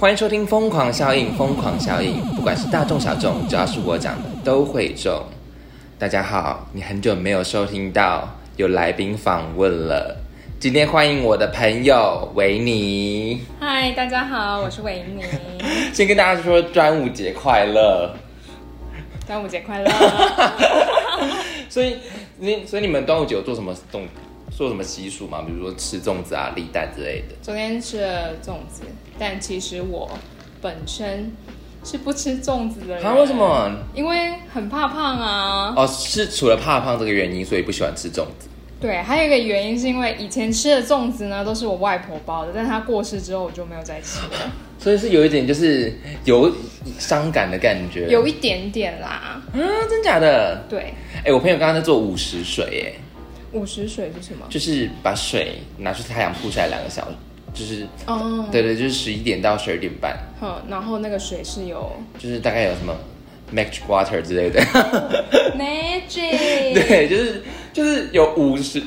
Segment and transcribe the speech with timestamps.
[0.00, 5.22] 欢迎收听《疯狂效应》，疯狂效应，不管是大众小众，只要是我讲的都会中。
[5.98, 8.26] 大家好，你很久没有收听到
[8.56, 10.16] 有来宾访问了，
[10.58, 13.42] 今天欢迎我的朋友维尼。
[13.60, 15.22] 嗨，大家好，我是维尼。
[15.92, 18.14] 先跟大家说端午节快乐。
[19.26, 19.90] 端午节快乐。
[21.68, 21.98] 所以
[22.38, 24.08] 你所以你们端午节有做什么动
[24.60, 25.42] 做什么习俗吗？
[25.46, 27.34] 比如说吃粽子啊、立蛋之类的。
[27.40, 28.82] 昨天吃了粽子，
[29.18, 30.06] 但其实我
[30.60, 31.32] 本身
[31.82, 33.02] 是不吃粽子的人。
[33.02, 33.14] 啊？
[33.14, 33.34] 为什？
[33.34, 33.74] 么？
[33.94, 35.72] 因为很怕胖啊。
[35.74, 38.50] 哦，是除了怕胖这个原因，所以不喜欢吃粽子。
[38.78, 45.90] 对，还有一个原因是因为以前吃的粽子呢都是我外婆包的，但她过世之后我就没有再吃了， 所以是有一点就是
[46.26, 46.54] 有
[46.98, 48.08] 伤感的感觉。
[48.10, 49.40] 有一点点啦。
[49.54, 50.66] 嗯，真假的？
[50.68, 50.92] 对，
[51.24, 53.00] 哎、我朋友刚刚在做五十水，哎，
[53.52, 54.46] 五十水是什么？
[54.48, 57.14] 就是把水拿去太阳曝晒两个小时，
[57.52, 62.94] 就是，哦，对对，就是十一点到十二点半，好，然后那个水是有就是大概有什么
[63.52, 64.60] magic water 之类的，
[65.58, 68.82] magic， 对，就是就是有五十，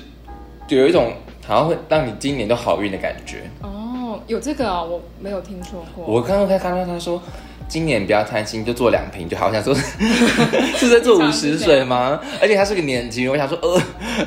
[0.67, 1.13] 就有一种
[1.45, 3.41] 好像会让你今年都好运的感觉。
[3.61, 6.05] 哦，有这个哦，我没有听说过。
[6.05, 7.21] 我刚刚才看到他说。
[7.65, 9.47] 今年不要贪心，就做两瓶就好。
[9.47, 9.73] 我想说，
[10.77, 12.19] 是在做五十水吗？
[12.41, 13.81] 而且他是个年轻人，我想说，呃，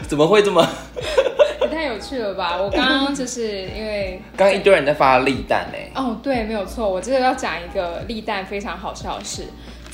[0.09, 0.67] 怎么会这么？
[1.61, 2.57] 也太有趣了吧！
[2.61, 5.79] 我刚刚就是因为刚刚一堆人在发立蛋呢。
[5.95, 9.45] 哦，对，没有错，我这个要讲一个立蛋非常好笑的事。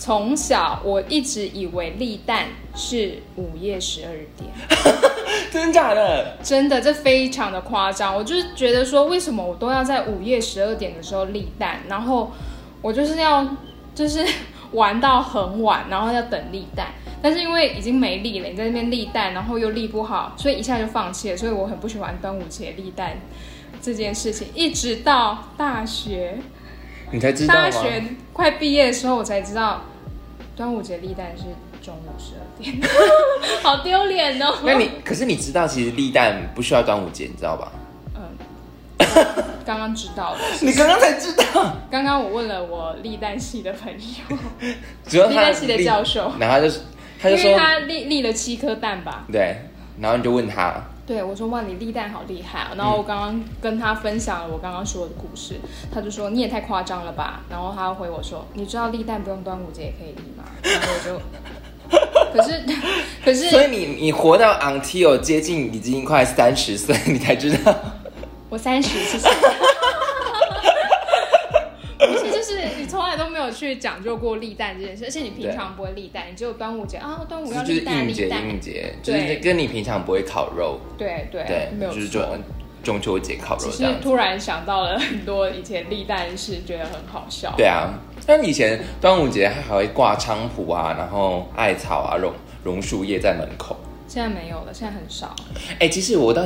[0.02, 4.50] 从小我一直以为立蛋是午夜十二点，
[5.52, 6.36] 真的假的？
[6.42, 8.12] 真的，这非常的夸张。
[8.12, 12.32] 我就是觉得说，为什么我都要在午夜十二点的时候立蛋，然后
[12.80, 13.46] 我就是要
[13.94, 14.26] 就是
[14.72, 16.88] 玩到很晚，然后要等立蛋。
[17.22, 21.36] 但是因为已经没力了，你在那边立蛋，然后又立不好，所以一下就放弃了。
[21.36, 23.20] 所以我很不喜欢端午节立蛋
[23.80, 26.38] 这件事情，一直到大学。
[27.12, 27.60] 你才知道吗？
[27.60, 29.82] 大学快毕业的时候，我才知道
[30.54, 31.44] 端午节立蛋是
[31.82, 32.76] 中午十二点，
[33.62, 34.54] 好丢脸哦。
[34.64, 37.72] 那你可是你知道，其实立蛋不需要端午节，你知道吧？
[38.14, 38.22] 嗯，
[39.64, 44.38] 刚刚知道的， 你刚刚才知道，刚刚我问了我立蛋系的朋友，
[45.08, 46.74] 只要他立蛋系的教授，然后他就
[47.20, 49.24] 他就说他立立了七颗蛋吧。
[49.32, 49.56] 对，
[50.00, 52.72] 然后你就问他，对，我说哇，你立蛋好厉害啊！
[52.74, 55.56] 然后我刚刚跟他分享了我刚刚说的故事，
[55.92, 57.42] 他就说你也太夸张了吧。
[57.50, 60.44] 然后他回我说，你知道立蛋不用端午节也可以立吗？
[60.62, 61.20] 然后我就，
[62.32, 62.62] 可是
[63.22, 67.74] 可是所以你你活到 until 接近已经快三十岁，你才知道，
[68.48, 69.28] 我三十，谢谢。
[72.52, 78.28] 不是，就是你从来都没有去讲究过立蛋这件事，而且你平常不会立蛋，你只有端午节啊，端午要就是立蛋，应节。
[78.28, 82.38] 应节，就是跟你平常不会烤肉，对对对，没有就是中错。
[82.82, 84.00] 中秋节烤肉只是这样子。
[84.02, 87.54] 突然想到了很多以前立蛋的事，觉得很好笑。
[87.56, 87.94] 对啊，
[88.26, 92.32] 但以前端午节还会挂菖蒲啊，然后艾草啊、榕
[92.64, 93.76] 榕树叶在门口。
[94.08, 95.32] 现在没有了，现在很少。
[95.78, 96.44] 哎、其实我到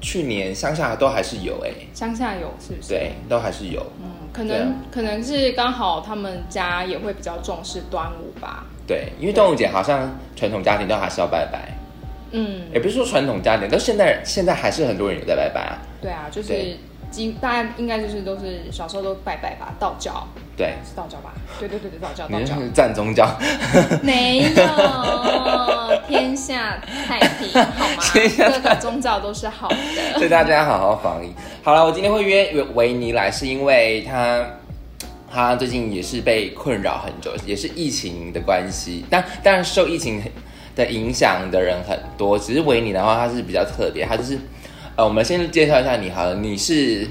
[0.00, 2.88] 去年乡下都还是有哎、乡下有是不是？
[2.88, 3.84] 对，都还是有。
[4.02, 8.64] 嗯，可能、可能是刚好他们家也会比较重视端午吧。
[8.86, 11.68] 对，因为端午节好像传统家庭都还是要拜拜，
[12.30, 15.78] 嗯，也不是说传统家庭，但现在现在还是很多人有在拜拜啊。
[16.00, 16.76] 对啊，就是
[17.10, 20.26] 对几大家应该就是都是小时候都拜拜吧，道教
[20.56, 21.32] 对，是道教吧？
[21.58, 22.54] 对对对对，道教道教。
[22.74, 23.28] 占宗教，
[24.02, 28.02] 没有，天下太平，好吗？
[28.12, 29.76] 天下各个宗教都是好的。
[30.18, 31.32] 所以大家好好防疫。
[31.62, 34.44] 好了，我今天会约维维尼来，是因为他
[35.32, 39.04] 他最近也是被困扰很久，也是疫情的关系。
[39.08, 40.22] 但当然受疫情
[40.74, 44.38] 的影响的人很多，只是维尼的话，他是比较特别，他就是
[44.98, 47.06] 呃，我们先介绍一下你好了，你是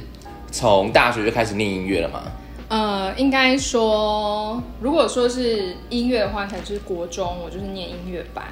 [0.52, 2.22] 从大学就开始念音乐了吗？
[2.68, 8.44] 呃，应该说，如果说是音乐的话，可能就是国中，我就是念音乐班。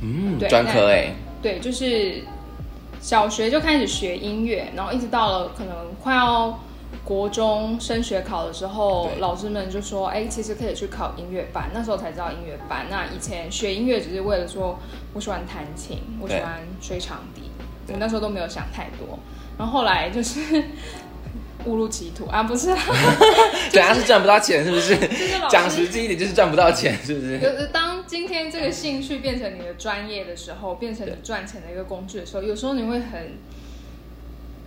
[0.00, 1.12] 嗯，对专科哎，
[1.42, 2.22] 对，就是
[2.98, 6.58] 小学就开始学音乐，然后一直到了可能快要
[7.04, 11.68] 国中升学考的时候，老师们就说，哎，其实可以去考音乐班。
[11.74, 12.86] 那时候才知道音乐班。
[12.88, 14.78] 那以前学音乐只是为了说，
[15.12, 17.47] 我喜欢弹琴，我喜欢吹长笛，
[17.88, 19.18] 我那时候都没有想太多。
[19.58, 20.40] 然后后来就是
[21.66, 22.78] 误入歧途啊，不是啦，
[23.72, 24.96] 对，他是赚不到钱，是不是？
[25.50, 27.38] 讲实际一点，就是赚不到钱，是不是？
[27.38, 33.32] 就是 当今天这个兴趣变成你的专业的时候，变成你赚钱的一个工具的时候，有时候你会很，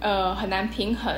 [0.02, 1.14] 呃，很难平衡。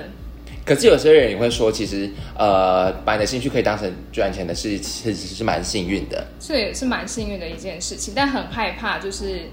[0.65, 6.25] 可是有些人也会说，其实呃，把你的兴趣可以当成赚钱的事，其实是蛮幸运的。
[6.39, 9.49] 这也是蛮幸运的一件事情，但很害怕，就是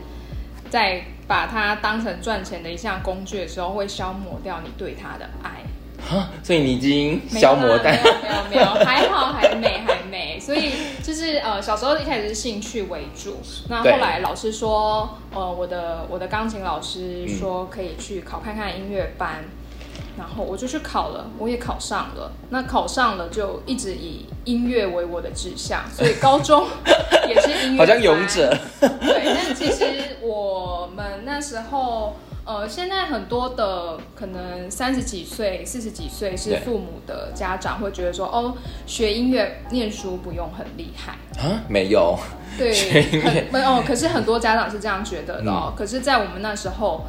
[0.70, 5.60] 在把它当成赚钱的一项工具的时候，会消磨掉你对它的爱。
[6.08, 10.72] 啊，所以你已经消磨殆啦没有没有没有，还好还没还没，所以
[11.02, 13.36] 就是呃小时候一开始是兴趣为主，
[13.68, 19.44] 那后来老师说，呃我的我的钢琴老师说可以去考看看音乐班。
[20.18, 22.30] 然后我就去考了，我也考上了。
[22.50, 26.66] 那考上了就一直以音乐为我的志向，所以高中
[27.28, 27.78] 也是音乐。
[27.78, 28.56] 好像勇者。
[28.80, 38.54] 对，但其实我们那时候，呃，现在很多的可能三十几岁、四十几岁是父母的家长会觉得说，哦，
[38.86, 41.12] 学音乐、念书不用很厉害。
[41.38, 42.18] 啊，没有，
[42.58, 45.72] 对， 学音乐嗯很没有，可是很多家长是这样觉得的哦。
[45.76, 47.06] 可是，在我们那时候，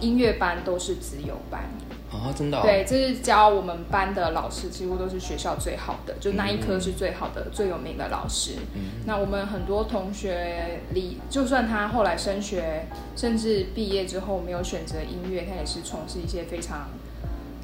[0.00, 1.62] 音乐班都是自由班。
[2.10, 8.56] 哦，真的、哦，对，这是教我们班的老师，几乎都是学校最好的，就那一科是最好的、最有名的老师。
[8.74, 12.86] 嗯那我们很多同学里，就算他后来升学，
[13.16, 16.90] 甚至毕业之后没有选择音乐，他也是从事一些非常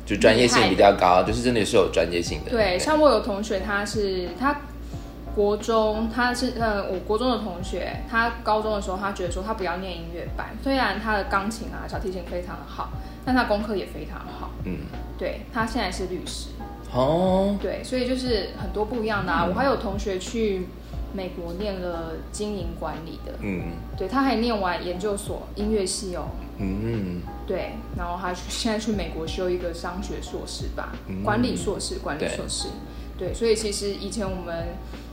[0.06, 2.50] 就专业性比较高，就是真的是有专业性的。
[2.50, 2.78] 对。
[2.78, 4.62] 像我有同学，他是他
[5.38, 12.90] 国中，他是呃，我国中的同学，他高中的时候，他觉得说他不要念音乐班，虽然他的钢琴啊、小提琴非常的好，
[13.24, 14.50] 但他功课也非常好。
[14.64, 14.78] 嗯，
[15.16, 16.48] 对他现在是律师。
[16.92, 19.46] 哦，对，所以就是很多不一样的啊。
[19.48, 20.66] 我还有同学去
[21.14, 26.30] 美国念了经营管理的，嗯对，他还念完研究所音乐系哦。
[26.58, 32.66] 嗯，对，然后他去现在去美国修一个商学硕士吧，嗯管理硕士，管理对硕士。
[33.16, 34.68] 对，所以其实以前我们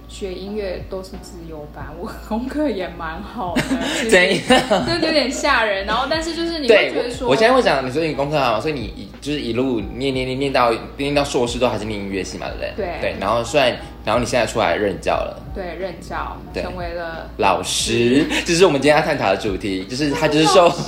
[0.07, 3.61] 学音乐都是自由班，我功课也蛮好的，
[4.09, 4.85] 怎样？
[4.87, 5.85] 就有点吓人。
[5.85, 12.85] 然后，但是就是你会对觉得，说，我我现在会讲，你说你功课好，所以你一就是一路念念念念到念到硕士都还是念音乐系嘛，对不对？
[12.85, 13.75] 对对，然后虽然
[14.05, 15.41] 然后你现在出来任教了。
[15.55, 20.71] 对任教对成为了老师，这是我们今天要探讨的主题，就是他就是受。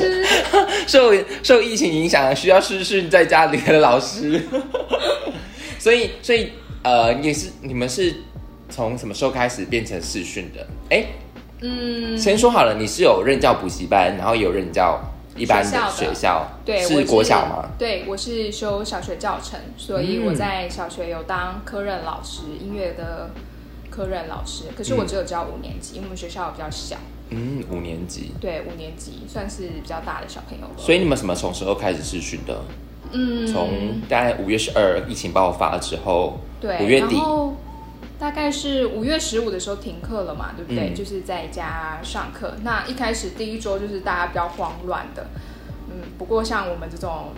[0.87, 1.13] 受
[1.43, 4.41] 受疫情影响，需要试训在家里的老师。
[5.79, 6.51] 所以，所以
[6.83, 8.13] 呃，也是你们是
[8.69, 10.67] 从什么时候开始变成视讯的？
[10.89, 11.05] 哎，
[11.61, 14.99] 嗯，先说好了，你是有任教补习班，然后也有任教
[15.35, 17.69] 一般的学校对，是国小吗？？
[17.77, 23.29] 对，我是修小学教程，所以我在小学有当科任老师，音乐的
[23.89, 24.65] 科任老师。
[24.75, 26.97] 可是我只有教五年级，因为我们学校比较小，
[27.29, 28.31] 嗯，五年级。
[28.41, 30.73] 对，五年级算是比较大的小朋友了。
[30.77, 32.61] 所以你们什么从时候开始试训的？
[33.13, 37.55] 嗯，从大概五月十二疫情爆发之后，对，五月底然后
[38.19, 40.89] 大概是五月十五的时候停课了嘛，对不对？
[40.89, 42.55] 嗯就是在家上课。
[42.63, 45.27] 那一开始第一周就是大家比较慌乱的，
[45.89, 47.31] 嗯，不过像我们这种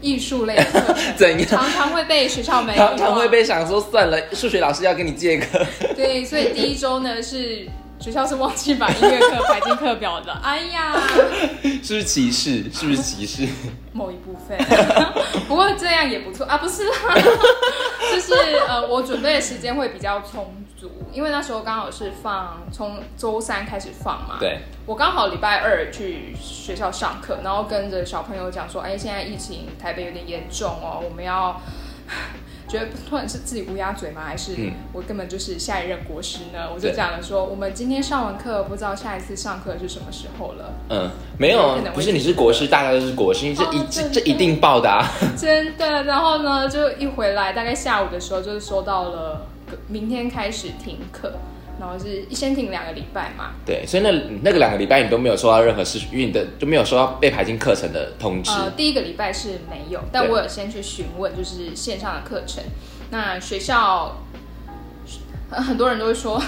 [0.00, 5.64] 艺术类的课程 怎样常常会被学校没常常会被想说算了，数学老师要跟你借课。
[5.96, 7.66] 对，所以第一周呢是
[8.02, 10.92] 学校是忘记把音乐课排进课表的， 哎呀，
[11.62, 12.64] 是不是歧视？
[12.72, 13.46] 是不是歧视？
[13.94, 14.58] 某一部分，
[15.46, 16.92] 不过这样也不错啊，不是啦，
[18.12, 18.34] 就是
[18.66, 31.60] 呃，我准备的时间会比较充足，因为那时候刚好是放从周三开始放嘛，对，我刚好礼拜二去学校上课，然后跟着小朋友讲说，哎，现在疫情台北有点严重哦，我们要。
[32.68, 34.22] 觉得突然是自己乌鸦嘴吗？
[34.24, 36.70] 还是嗯我根本就是下一任国师呢？
[36.72, 40.72] 我就对讲了说，我们今天上完课，不知道下一次上课是什么时候了。
[40.88, 45.06] 嗯，没有不是你是国师，大概都是国师，这一哦这这一定报的啊。
[45.36, 49.46] 真的，然后呢，就一回来，大概下午的时候，就是收到了
[49.88, 51.34] 明天开始停课，
[51.82, 53.54] 然后是先停两个礼拜嘛。
[53.66, 54.12] 对，所以那
[54.44, 58.52] 那个两个礼拜你都没有收到任何事因为你的就没有收到被排进课程的通知。
[58.52, 62.62] 呃，第一个礼拜是没有，但我有先去询问，就是线上的课程。
[63.10, 64.16] 那学校
[65.50, 66.40] 呃很多人都会说，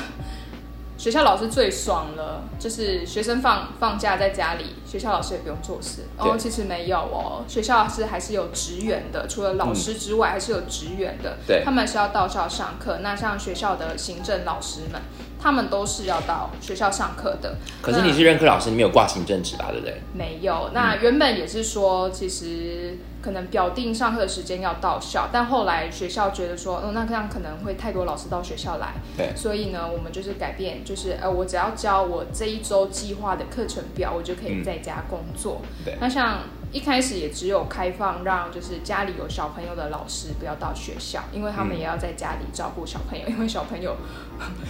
[1.05, 6.07] 学校老师最爽了，就是学生放放假在家里，学校老师也不用做事。
[6.17, 11.37] 哦，对其实没有哦，学校是还是有职员的，除了老师之外，还是有职员的。
[11.47, 13.01] 对他们是要到校上课。
[13.03, 14.99] 那像学校的行政老师们，
[15.39, 17.59] 他们都是要到学校上课的。
[17.83, 19.67] 可是你是任课老师，你没有挂行政职吧？
[19.73, 20.01] 对不对？
[20.15, 29.33] 没有，那原本也是说，其实可能表定上课的时间要到校，但后来学校觉得说，嗯，那这样可能会太多老师到学校来，对。
[29.35, 35.63] 所以呢，我们就是改变，就是呃，我只要教我这一周计划的课程表，我就可以在家工作。
[35.87, 35.97] 对。
[35.99, 36.41] 那像
[36.75, 43.97] 一开始也只有开放让就是家里有小朋友的老师不要到学校，因为他们嗯也要在家里照顾小朋友，因为小朋友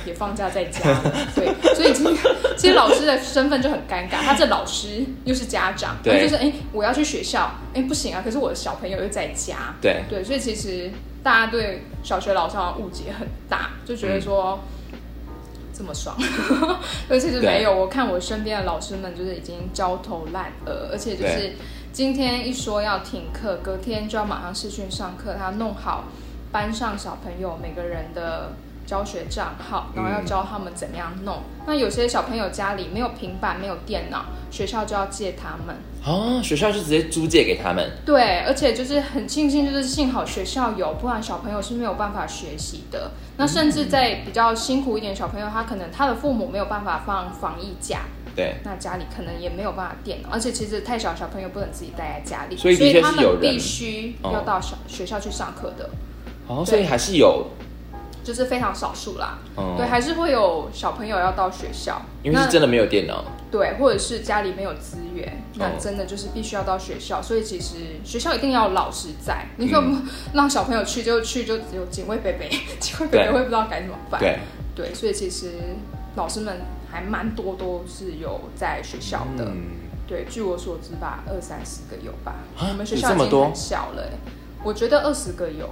[0.05, 10.91] 也放假在家了， 对，所以其实其实老师的身份就很尴尬，他这老师又是家长，对就是哎、我要去学校，哎、不行啊，可是我的小朋友又在家，对，对，所以其实
[11.23, 14.61] 大家对小学老师好像误解很大，就觉得说。
[15.77, 16.17] 这么爽，
[17.09, 17.75] 所以其实没有。
[17.75, 21.57] 我看我身边的老师们就是已经焦头烂额，而且就是对
[21.95, 26.07] 今天一说要停课，隔天就要马上视讯上课，他弄好
[26.51, 28.51] 班上小朋友每个人的
[28.85, 31.43] 教学账号，然后要教他们怎么样弄。
[31.69, 35.77] 那有些小朋友家里没有平板、没有电脑，学校就要借他们。
[36.05, 37.89] 哦，学校就直接租借给他们。
[38.05, 43.13] 对，而且就是很庆幸，就是幸好学校有，不然小朋友是没有办法学习的。
[43.37, 48.01] 那甚至在比较辛苦一点小朋友，他可能他的父母没有办法放防疫假，
[48.35, 55.91] 对，那家里可能也没有办法电脑，而且其实太小小朋友不能自己待在家里，所以他们必须要到小学校去上课的，
[56.47, 57.47] 哦，所以还是有，
[58.23, 59.39] 就是非常少数啦。
[59.57, 63.25] 嗯，对，还是会有小朋友要到学校，因为是真的没有电脑。
[63.51, 67.23] 对，或者是家里没有资源，那哦真的就是必须要到学校。
[67.23, 69.95] 所以其实学校一定要老师在，你可不
[70.33, 72.51] 让小朋友去就去，就只有警卫贝贝，
[72.81, 73.33] 警卫贝贝对。
[73.33, 74.21] 会不知道该怎么办。
[74.21, 74.41] 对，
[74.75, 75.53] 对，所以其实
[76.17, 76.63] 老师们
[76.95, 79.47] 还蛮多都是有在学校的。
[79.47, 79.63] 嗯，
[80.07, 82.37] 对，据我所知吧，二三十个有吧。
[82.57, 84.11] 啊我们学校已经很小了欸，
[84.63, 85.69] 我觉得二十个有。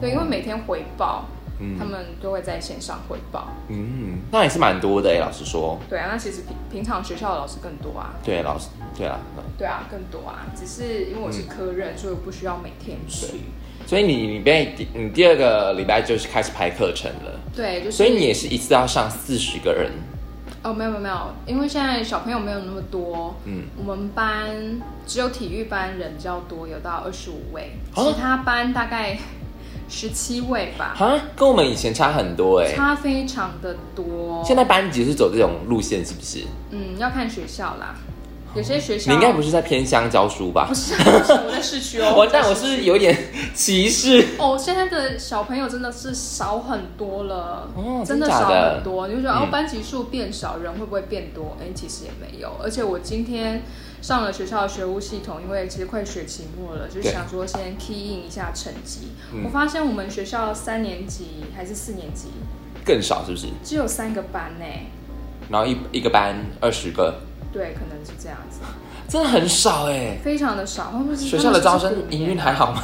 [0.00, 1.26] 对，因为每天回报，
[1.60, 3.48] 嗯他们都会在线上回报。
[3.68, 5.78] 嗯，那也是蛮多的哎，老实说。
[5.86, 8.14] 对啊，那其实平平常学校的老师更多啊。
[8.24, 9.20] 对，老师，对啊，
[9.58, 10.46] 对啊，更多啊。
[10.56, 13.26] 只是因为我是嗯科任，所以我不需要每天去。
[13.86, 17.96] 所以你你被你第二个礼拜就是开始排课程了，对，就是。
[17.98, 19.90] 所以你也是一次要上四十个人。
[20.62, 23.34] 哦，没有没有没有，因为现在小朋友没有那么多。
[23.44, 24.48] 嗯，我们班
[25.06, 29.16] 只有体育班人比较多，有到二十五位，啊其他班大概
[29.88, 32.74] 十七位吧，哈，跟我们以前差很多哎。
[32.74, 34.42] 差非常的多。
[34.44, 36.44] 现在班级是走这种路线是不是？
[36.70, 37.94] 嗯，要看学校啦，
[38.54, 40.74] 有些学校你应该不是在偏乡教书吧不？
[40.74, 42.12] 是啊，不是我在市区哦。
[42.16, 43.16] 我但，我是有点
[43.54, 44.24] 歧视。
[44.38, 49.06] 哦，现在的小朋友真的是少很多了，哦真的少很多。
[49.06, 51.56] 你就觉得、嗯哦，班级数变少，人会不会变多？
[51.60, 52.52] 哎，其实也没有。
[52.62, 53.62] 而且我今天
[54.00, 59.08] 上了学校的学务系统，因为其实快学期末了，就对想说先 key in 一下成绩。
[59.32, 62.28] 嗯我发现我们学校三年级还是四年级
[62.84, 63.46] 更少是不是？
[63.62, 64.64] 只有三个班呢，
[65.50, 67.20] 然后一一个班二十个，
[67.52, 68.60] 对，可能是这样子，
[69.08, 70.18] 真的很少哎。
[70.22, 70.92] 非常的少。
[71.16, 72.82] 学校的招生营运还好吗？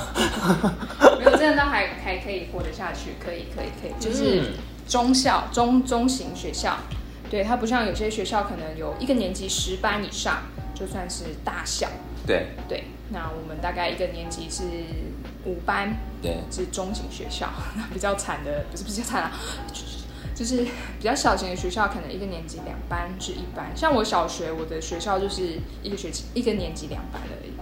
[1.18, 4.52] 没有，这样倒还还可以活得下去，可以可以可以，就是嗯
[4.88, 6.76] 中校中中型学校，
[7.30, 10.42] 对它不像有些学校可能有一个年级十班以上，
[10.74, 11.88] 就算是大校，
[12.26, 14.62] 对对，那我们大概一个年级是
[15.44, 19.32] 五班，对，是中型学校，那 比较惨的不是比较惨啊。
[20.34, 23.70] 就是比较小型的学校，可能一个年级两班至一班。
[23.74, 27.52] 像我小学，我的学校就是一个学期一个年级两班而已。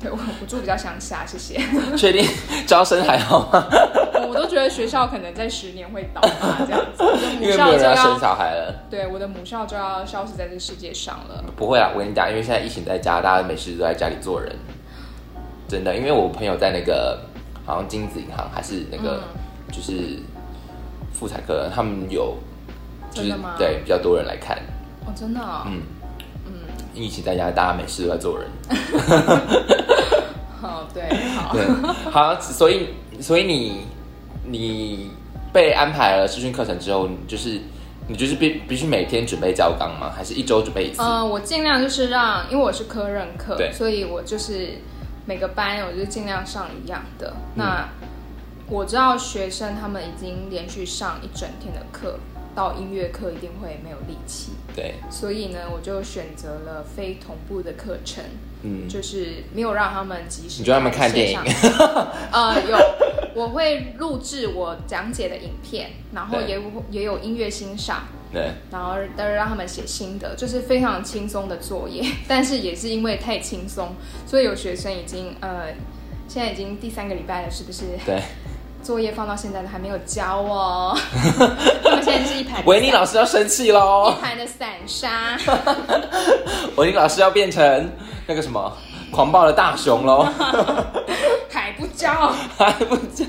[0.00, 1.60] 对我，我住比较乡下，谢谢。
[1.96, 2.24] 确定
[2.66, 3.66] 招生还好吗？
[4.28, 8.84] 我都觉得学校可能在十年会倒塌这样子，我的因为没母校就有人要生小孩了。
[8.90, 11.44] 对我的母校就要消失在这世界上了。
[11.56, 14.54] 不会啊，我跟你讲，因为现在疫情在家，大家没事都在家里做人，
[15.68, 15.96] 真的。
[15.96, 17.20] 因为我朋友在那个
[17.64, 19.22] 好像金子银行还是那个、
[19.72, 20.18] 就是
[21.18, 22.36] 妇产科，他们有
[23.10, 24.56] 就是真的吗对比较多人来看。
[25.06, 25.82] 哦，真的、哦，嗯
[26.94, 28.48] 疫情在家，大家没事都在做人。
[30.60, 31.02] 哦，对，
[31.36, 31.64] 好，对，
[32.10, 32.88] 好，所以
[33.20, 33.86] 所以你
[34.44, 35.10] 你
[35.52, 37.60] 被安排了视讯课程之后，你就是
[38.08, 40.10] 你就是必必须每天准备教纲吗？
[40.14, 41.00] 还是一周准备一次？
[41.00, 44.70] 呃，我尽量就是让，因为我是科任课对，所以我就是
[45.24, 47.28] 每个班我就尽量上一样的。
[47.28, 47.88] 嗯那
[48.70, 52.18] 我知道学生他们已经连续上一整天的课，
[52.54, 58.22] 到音乐课一定会没有力气，对，所以呢，我就选择了非同步的课程。
[58.62, 60.58] 嗯，就是没有让他们及时。
[60.58, 61.38] 你就让他们看电影
[62.32, 62.76] 呃，有，
[63.36, 66.60] 我会录制我讲解的影片，然后对也
[66.90, 72.04] 也有音乐欣赏，对，然后再让他们写心得，就是非常轻松的作业。
[72.26, 73.94] 但是也是因为太轻松，
[74.26, 75.68] 所以有学生已经呃，
[76.26, 77.84] 现在已经第三个礼拜了，是不是？
[78.04, 78.20] 对。
[78.82, 80.96] 作业放到现在都还没有交哦，
[81.84, 84.20] 他们现在是一盘维尼老师要生气喽一！
[84.22, 85.36] 盘的散沙。
[86.76, 87.90] 维尼老师要变成
[88.26, 88.72] 那个什么
[89.10, 90.26] 狂暴的大熊喽，
[91.50, 92.32] 还不交？
[92.56, 93.24] 还不交。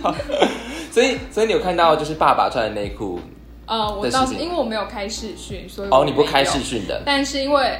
[0.91, 3.19] 所以，所以你有看到就是爸爸穿的内裤
[3.65, 7.79] 呃，我倒是因为我没有开视讯，所以哦，你不开视讯的，但是因为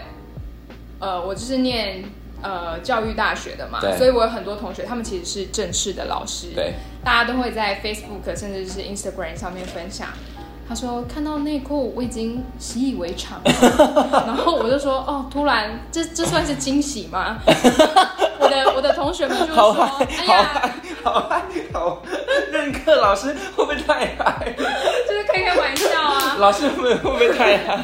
[1.00, 2.04] 呃，我就是念
[2.42, 10.08] 呃教育大学的嘛，所以我有很多同学，他们其实是正式的老师，对，大家都会在 Facebook 甚至是 Instagram 上面分享。
[10.68, 17.40] 他说看到内裤我已经习以为常了， 然后我就说哦，突然这这算是惊喜吗？
[18.40, 21.42] 我的我的同学们就说，好嗨，哎呀，好嗨，好嗨，
[21.74, 22.04] 好
[22.52, 24.54] 任课老师会不会太嗨？
[24.56, 26.36] 就是开开玩笑啊。
[26.38, 27.84] 老师会不会会不会太嗨？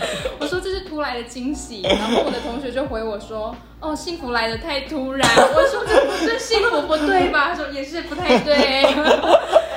[0.95, 5.29] 我说这是突突来的惊喜，然后我的同学就回我说，哦，幸福来的太突然。
[5.53, 7.49] 我说这这幸福不对吧？
[7.49, 8.85] 他说也是不太对。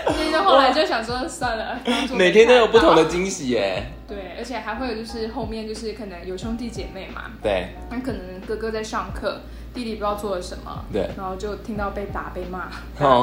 [0.09, 1.79] 所以就后来就想说算了，
[2.13, 3.05] 每天都有不同的。
[3.05, 3.83] 惊喜耶。
[4.07, 9.41] 对，而且还会有就是后面就是可能有兄弟姐妹嘛，对那可能哥哥在上课，
[9.75, 12.71] 弟弟不知道做了什么，对，然后就听到被打被骂、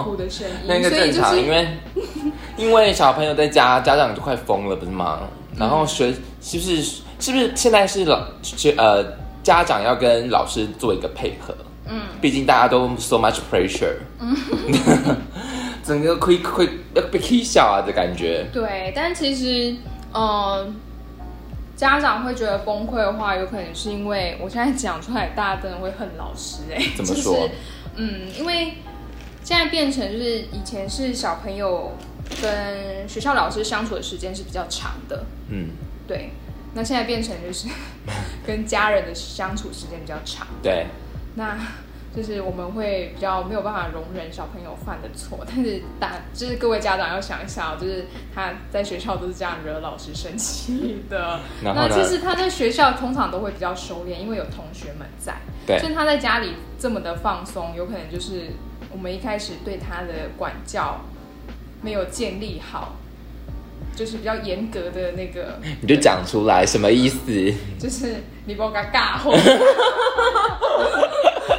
[0.03, 1.67] 哭的声音，那个正常，因是为
[2.57, 5.21] 因为小朋友在家，家长就快疯了，不是吗？
[5.57, 9.03] 然后学是不是是不是现在是老学呃
[9.43, 11.55] 家长要跟老师做一个配合？
[11.87, 14.35] 嗯，毕竟大家都 so much pressure，嗯，
[15.85, 18.43] 整个亏亏要被踢笑啊的感觉。
[18.51, 19.75] 对，但其实
[20.11, 20.67] 呃，
[21.75, 27.51] 家长会觉得崩溃的话，有可能是因为我现在讲出来，大家真的会恨老师哎、怎么说就是
[27.97, 28.73] 嗯，因为
[29.43, 31.91] 现在变成就是以前是小朋友
[32.41, 35.69] 跟学校老师相处的时间是比较长的，嗯，
[36.07, 36.31] 对，
[36.75, 37.67] 那现在变成就是
[38.45, 40.85] 跟家人的相处时间比较长，对，
[41.33, 41.57] 那
[42.15, 51.39] 就是我们会比较没有办法容忍小朋友犯的错，但是大就是各位家长要想一想哦，就是他在学校都是这样惹老师生气的。
[51.63, 55.35] 那其实他在学校通常都会比较收敛，因为有同学们在。
[55.67, 58.51] 对所以他在家里这么的放松，有可能就是
[58.91, 61.01] 我们一开始对他的管教
[61.81, 62.95] 没有建立好，
[63.95, 67.17] 就是比较严格的那个，你就讲出来什么意思？
[67.79, 69.31] 就是你不要给他尬吼。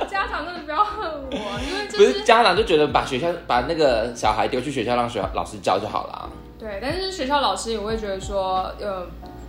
[0.09, 6.31] 家长真的不要恨我，因为不就是是家长就觉得把学校把那个小孩丢去学校让学校老师教就好了。
[6.59, 9.07] 对，但是学校老师也会觉得说，呃，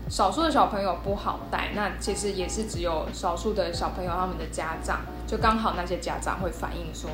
[0.10, 7.10] 少数的小朋友不好带，那其实也是只有少数的小朋友他们的家长，就刚好那些家长会反映说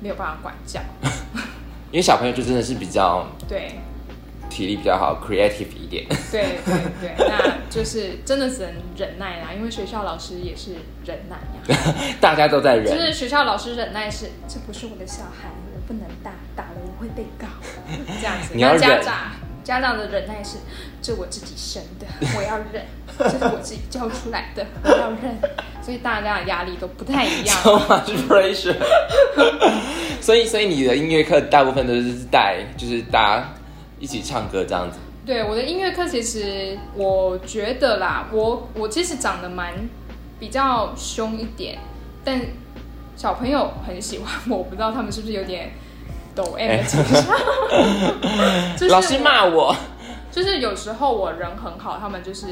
[0.00, 0.80] 没有办法管教，
[1.90, 3.80] 因为小朋友就真的是比较对
[4.48, 6.06] 体力比较好，creative 一点。
[6.30, 10.72] 对对对， 那就是真的只能忍耐啦，因为学校老师也是
[11.04, 17.46] 忍耐呀、 大家都在忍就，是学校老师忍耐是，这不是我的小孩，我不能打，打了我会被告，
[18.20, 18.54] 这样子。
[18.54, 19.14] 你要忍家长
[19.64, 20.58] 家长的忍耐是，
[21.02, 22.06] 这我自己生的，
[22.36, 22.84] 我要忍，
[23.18, 25.36] 这是我自己教出来的，我要忍。
[25.82, 27.56] 所以大家的压力都不太一样。
[27.62, 28.74] so much pressure。
[30.20, 33.54] 所以，所以你的音乐课大部分都是带，就是大家
[33.98, 34.98] 一起唱歌这样子。
[35.24, 39.88] 对我的音乐课，其实我觉得啦，我我其实长得蛮
[40.38, 41.78] 比较凶一点，
[42.24, 42.40] 但
[43.16, 45.72] 小朋友很喜欢我，我不知道他们是不是有点
[46.34, 47.24] 抖 M 的倾向。
[48.78, 49.74] 就是老师骂我，
[50.30, 52.46] 就是有时候我人很好，他们就是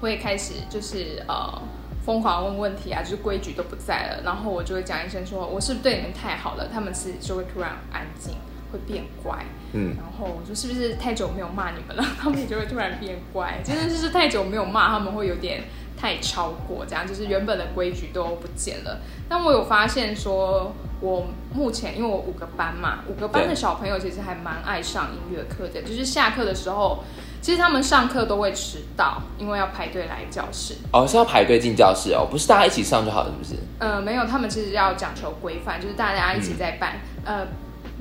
[0.00, 1.60] 会开始就是呃
[2.06, 6.68] 疯狂问问题啊，就是规矩都不在了，然后我就会讲一声说，我是不是对你们太好了？
[6.72, 8.34] 他们是就会突然安静，
[8.70, 9.44] 会变乖。
[9.72, 12.04] 嗯，然后我说是不是太久没有骂你们了？
[12.20, 15.64] 他们也就会突然变乖，真的就是太久没有骂，他们会有点
[15.96, 19.00] 太超过，这样就是原本的规矩都不见了。
[19.28, 27.02] 但我有发现说，我目前因为我五个班嘛，五个班的小朋友其实还蛮爱上音乐课的，就是下课的时候，
[27.40, 30.74] 其实他们上课都会迟到，因为要排队来教室。
[30.92, 33.62] 哦，是要排队进教室哦，不是大家一起上就好了，是不是？
[33.78, 37.46] 呃，没有，他们其实要讲求规范，就是大家一起在班，呃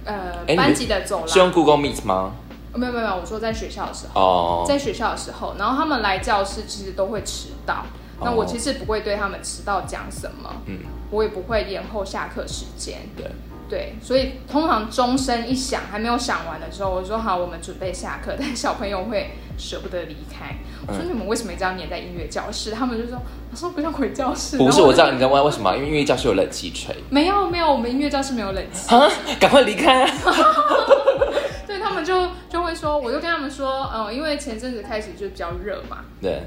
[0.05, 1.51] 呃班级的走廊是用。
[1.51, 2.33] Google Meet 吗？
[2.73, 4.21] 没有没有没有，我说在学校的时候。
[4.21, 7.83] 哦，在学校的时候，然后他们来教室其实都会迟到。
[8.21, 12.99] 那哦我其实不会对他们迟到讲什么，嗯，我也不会延后下课时间。
[13.17, 13.25] 对，
[13.71, 20.57] 对，所以通常钟声一响还没有响完的时候，我说好，我们准备下课，但小朋友会舍不得离开。
[20.85, 22.71] 我说嗯你们为什么一定要黏在音乐教室？
[22.71, 24.57] 他们就说老师我不想回教室。
[24.57, 26.93] 不是，我知道你在问为什么，因为音乐教室有冷气吹。
[27.09, 28.93] 没有没有，我们音乐教室没有冷气。
[28.93, 30.11] 啊，赶快离开啊！
[31.65, 36.43] 对他们就就会说，我就跟他们说，嗯，因为前阵子开始就比较热嘛，对，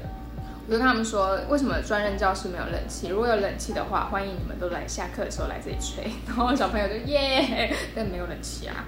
[0.67, 3.07] 我就跟他们说，为什么专任教室没有冷气？
[3.09, 6.11] 如果有冷气的话，欢迎你们都来下课的时候来这里吹。
[6.25, 8.85] 然后小朋友就耶， 但没有冷气啊，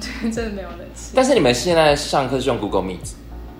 [0.00, 1.12] 对，真的没有冷气。
[1.14, 3.12] 但是你们现在上课是用 Google Meet，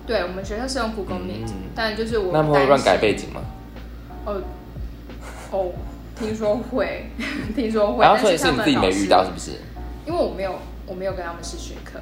[0.04, 3.40] 对我们学校是用 Google Meet，、嗯但就是我那他们会乱改背景景吗？
[4.26, 4.42] 哦
[5.52, 5.70] 哦，
[6.18, 7.06] 听说会，
[7.54, 9.52] 听说会，然后所以是你自己没遇到，是不是？
[10.06, 12.00] 因为我没有我没有跟他们试学课，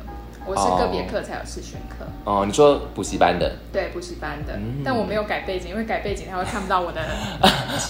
[0.48, 2.06] 我是个别课才有试选课。
[2.24, 7.00] 哦，你说补习班的对补习班的，嗯但我没有改背景，因为改背景他会看不到我的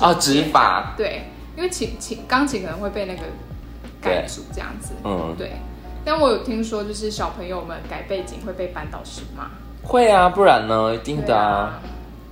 [0.01, 1.23] 哦， 指法，对，
[1.57, 3.23] 因为琴琴钢琴可能会被那个
[4.01, 4.95] 盖住这样子。
[5.05, 5.53] 嗯，对，
[6.05, 9.51] 但我有听说，就是小朋友们改背景会被班导师骂。
[9.83, 11.81] 会啊，不然呢，一定的啊。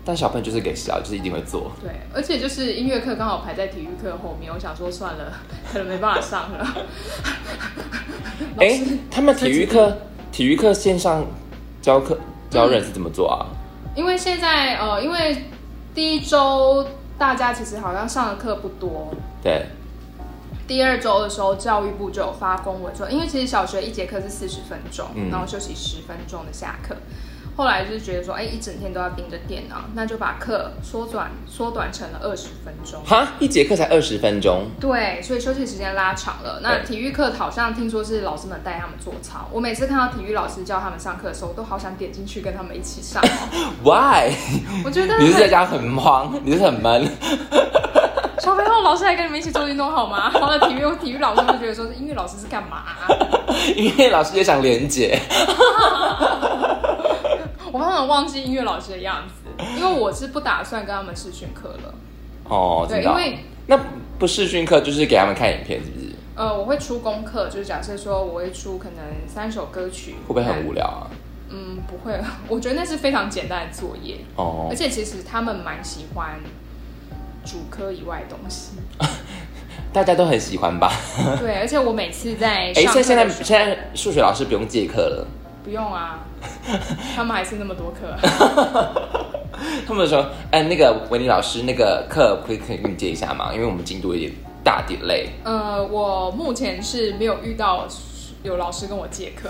[0.09, 1.73] 但小朋友就是给小，就是一定会做。
[1.83, 5.33] 对，而且就是音乐课刚好排在体育课后面，我想说算了，
[5.73, 6.65] 可能没办法上了。
[8.59, 9.97] 哎 师，他们体育课
[10.33, 11.25] 体育课线上
[11.81, 12.19] 教课
[12.51, 13.47] 教人是怎么做啊？
[13.95, 15.45] 因为现在呃，因为
[15.95, 16.87] 第一周
[17.17, 19.11] 大家其实好像上的课不多，
[19.43, 19.67] 对，
[20.69, 26.95] 第二周的时候，教育部就有发公文说，因为其实小学一节课是四十分钟，嗯然后休息十分钟的下课。
[27.57, 33.03] 后来就是觉得说，哎，一整天都要盯着电脑，那就把课缩短缩短成了二十分钟。
[33.03, 36.61] 哈，一节课才二十分钟，对，所以休息时间拉长了。
[36.63, 43.73] 那对体育课好像听说是老师们带他们做操，我每次看到体育老师教他们上课的时候，我都好想点进去跟他们一起上哦。
[43.83, 44.35] Why？
[44.85, 47.09] 我觉得你是在家很忙， 你是很闷，
[48.39, 50.31] 小朋友老师来跟你们一起做运动好吗？
[50.35, 53.09] 然后体育体育老师就觉得说，音乐老师是干嘛啊、
[53.75, 55.19] 因为老师也想连结。
[57.73, 61.95] 我常常忘记音乐老师的样子，因为我是不打算跟他们视讯课了。
[62.45, 63.79] 哦，对，因为那
[64.19, 66.07] 不视讯课就是给他们看影片，是不是？
[66.37, 71.11] 呃，我会出功课，就是假设说我会出可能三首歌曲，会不会很无聊啊？
[71.49, 76.39] 嗯，不会， 我觉得那是非常简单的作业，哦而，且其实他们蛮喜欢
[77.45, 78.73] 主科以外的东西。
[79.93, 80.93] 大家都很喜欢吧？
[81.41, 85.27] 对，而且我每次在哎，现在现在数学老师不用借课了。
[85.67, 86.21] 不用啊，
[87.17, 88.17] 他们还是那么多课。
[89.85, 93.51] 他们说，哎，那个维尼老师，那个课可以可以跟你借一下吗？
[93.53, 94.31] 因为我们进度有点
[94.63, 97.89] 大 delay，呃，我目前是没有遇到
[98.45, 99.49] 有老师跟我借课，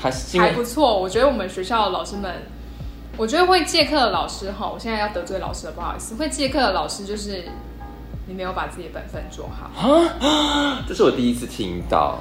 [0.00, 0.98] 还是还不错。
[0.98, 2.32] 我觉得我们学校的老师们，
[3.18, 6.14] 我觉得会借课的老师哈，我现在要得罪老师了，不好意思。
[6.14, 7.44] 会借课的老师就是
[8.26, 10.00] 你没有把自己的本分做好，
[10.88, 12.18] 这是我第一次听到。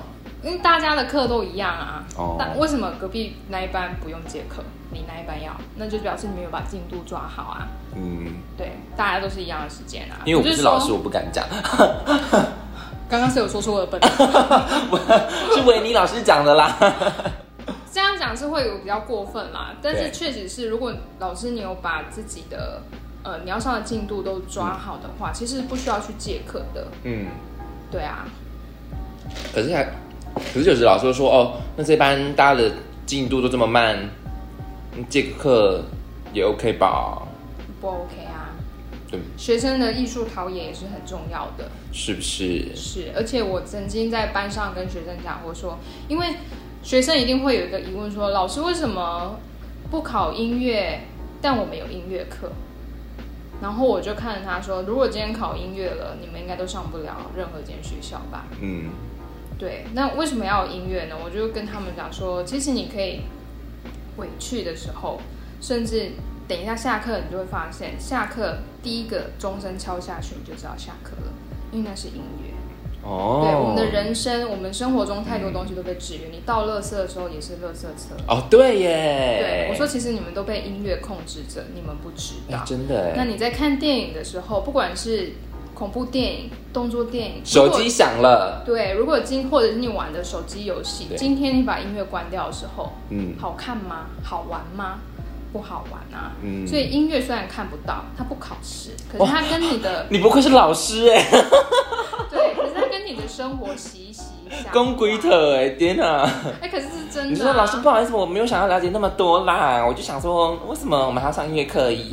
[0.48, 2.04] 因为大家的课都一样啊。
[2.16, 5.52] 哦但为什么隔壁那一班不用借课，你那一班要？
[5.76, 7.68] 那就表示你没有把进度抓好啊。
[7.96, 10.24] 嗯，对，大家都是一样的时间啊。
[10.26, 11.46] 因为我不是老师，我不敢讲，
[13.10, 14.28] 刚刚是有说出我的本分。
[15.54, 16.76] 是维尼老师讲的啦。
[17.92, 22.82] 这样讲是会有比较过分啦，但是对确实是，如果老师你有把自己的
[23.24, 26.88] 呃你要上的进度都抓好的话，其实不需要去借课的。
[27.04, 27.26] 嗯，
[27.92, 28.26] 对啊，
[29.54, 29.88] 可是还，
[30.38, 32.72] 可是有时老师会说，哦，那这班大家的
[33.06, 33.98] 进度都这么慢，
[34.96, 35.84] 嗯借个课
[36.34, 37.22] 也 OK 吧？
[37.82, 38.50] 不 OK 啊。
[39.10, 42.76] 对，学生的艺术陶冶也是很重要的，是不是？
[42.76, 43.12] 是。
[43.16, 45.78] 而且我曾经在班上跟学生讲过说，
[46.10, 46.36] 因为
[46.84, 49.40] 学生一定会有一个疑问说，老师为什么
[49.90, 51.00] 不考音乐，
[51.42, 52.52] 但我们有音乐课？
[53.62, 58.46] 然后我就看着他说，如果今天考音乐了，你们应该都上不了任何一间学校吧？
[58.62, 58.90] 嗯，
[59.58, 61.16] 对，那为什么要有音乐呢？
[61.24, 63.22] 我就跟他们讲说，其实你可以
[64.18, 65.20] 委屈的时候，
[65.60, 66.12] 甚至
[66.48, 71.32] 等一下下课，你就会发现，下课第一个钟声敲下去，你就知道下课了，
[71.72, 72.54] 因为那是音乐。
[73.04, 76.28] 哦，对，我们的人生，我们生活中太多东西都被制约。
[76.30, 78.16] 你倒垃圾的时候也是垃圾车。
[78.28, 82.34] 哦，对耶，对，我说其实你们都被音乐控制着，你们不知。
[82.66, 85.32] 真的哎，那你在看电影的时候，不管是
[85.78, 94.08] 恐怖电影、动作电影，手机响了，对，如果今或者是你玩的手机游戏，今天你把音乐关掉的时候，嗯好看吗？
[94.24, 94.96] 好玩吗？
[95.54, 96.32] 不好玩啊。
[96.42, 101.24] 嗯，所以音乐虽然看不到，它不考试，可是它跟你的 你不愧是老师哎，
[102.32, 104.74] 对，可是它跟你的生活息息相关。
[104.74, 106.28] 公鬼特哎，天哪！
[106.60, 107.34] 哎，可是是真的、啊。
[107.34, 111.90] 你说老师不好意思，我没有想要了解那么多啦，我就想说，为什么我们还要上音乐课？
[111.94, 112.10] 你。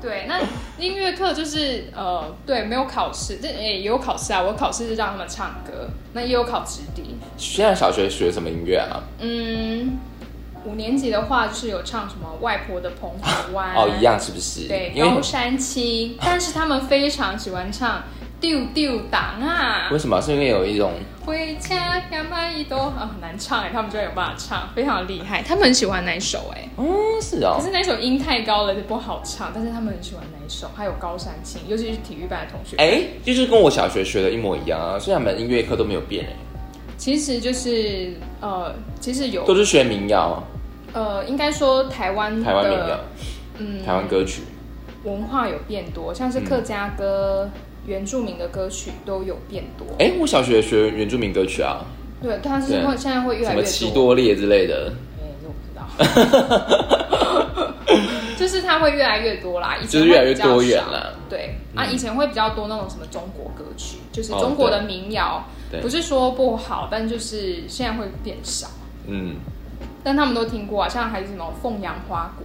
[0.00, 0.40] 对，那
[0.78, 4.40] 音乐课就是呃，对，没有考试，这也也有考试啊。
[4.40, 7.16] 我考试是让他们唱歌，那也有考直笛。
[7.36, 9.04] 现在小学学什么音乐啊？
[9.18, 9.98] 嗯，
[10.64, 14.68] 五年级的话就是有唱什么外婆的澎湖湾哦，一样是不是？
[14.68, 18.02] 对，高山青，但是他们非常喜欢唱
[18.40, 20.20] 丢丢党啊为，什么？
[20.22, 20.92] 是因为有一种
[21.26, 26.68] 回家干嘛一朵啊，很难唱哎，他们就有办法唱，非常厉害，他们很喜欢那一首哎。
[26.78, 26.86] 嗯，
[27.20, 32.76] 是哦可，是那首音太高了就不好唱，但是他们很喜欢那一首，还有高山青，尤其是体育班的同学。
[32.78, 36.32] 哎，就是跟我小学学的一模一样啊，所以他们音乐课都没有变哎，
[36.96, 40.42] 其实就是呃，其实有都是学民谣、
[40.94, 43.00] 呃，应该说台湾台湾民谣、
[43.58, 44.42] 嗯台湾歌曲。
[45.02, 47.48] 文化有变多，像是客家歌、
[47.90, 49.84] 原住民的歌曲都有变多。
[49.98, 51.84] 哎，我小学学原住民歌曲啊，
[52.22, 52.86] 对，它是对。
[52.86, 53.68] 会现在会越什么来越多。
[53.68, 54.92] 奇多列之类的。
[55.20, 55.82] 哎，这我不知道。
[58.38, 60.92] 就是它会越来越多啦，以前就是越来越多元少。
[60.92, 65.80] 啦对、啊，以前会比较多那种什么中国歌曲，就是哦中国的民谣，对。
[65.80, 68.68] 不是说不好，但就是现在会变少。
[69.08, 69.34] 嗯，
[70.04, 72.44] 但他们都听过啊，像还是什么凤阳花鼓，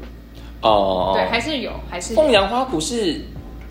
[0.67, 2.21] 哦，对，还是有，还是有。
[2.21, 3.21] 凤阳花鼓是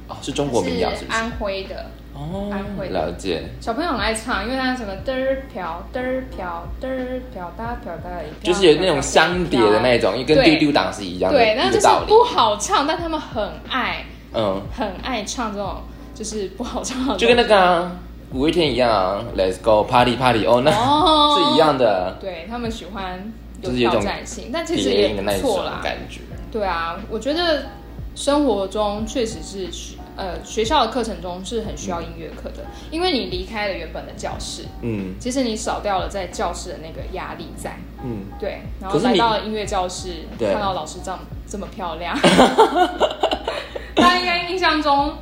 [0.09, 1.05] 哦，是中国民谣是？
[1.09, 3.43] 安徽的，哦安徽，的了解。
[3.61, 8.11] 小朋友很爱唱，因为它什么嘚儿飘嘚儿飘嘚儿飘哒飘哒
[8.43, 11.87] 就是有那种相叠的那种，跟对丢丢档是一样的对，那就是。
[12.07, 15.77] 不好唱，但他们很爱嗯，很爱唱这种
[16.15, 17.93] 就是不好唱就跟那个啊
[18.33, 25.81] 五月天一样啊，Let's go party party 哦，那哦是一样的，对他们喜欢有就是有一种挑战性，但其实也错啦。
[25.83, 26.21] 感觉。
[26.51, 27.67] 对啊，我觉得
[28.15, 37.77] 生活中确实是需呃学校的课程中是很需要音乐课的，因为你离开了原本的教室，嗯其实你少掉了在教室的那个压力在。
[38.05, 42.17] 嗯，对，然后来到了音乐教室，对看到老师这样这么漂亮，
[43.97, 45.15] 大家应该印象中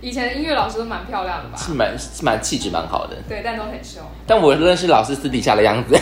[0.00, 1.56] 以前的音乐老师都蛮漂亮的吧？
[1.58, 3.16] 是蛮是蛮气质蛮好的。
[3.28, 4.02] 对，但都很凶。
[4.26, 5.94] 但我认识老师私底下的样子。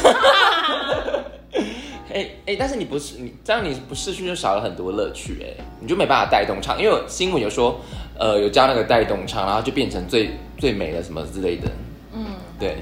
[2.12, 7.81] 哎哎、但是你不是你这样，你不试训就少了很多乐趣哎、你就没办法带动唱，因为有新闻有说，
[8.18, 11.71] 呃，有教那个带动唱，然后就变成最最美的什么之类的。
[12.14, 12.25] 嗯，
[12.59, 12.77] 对，